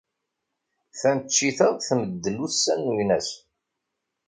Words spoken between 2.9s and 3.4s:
uynas.